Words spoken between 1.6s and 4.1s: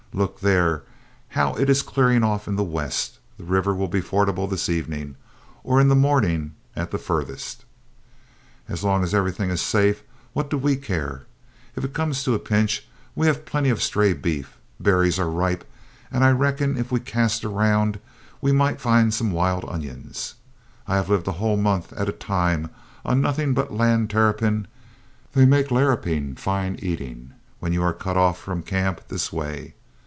is clearing off in the west; the river will be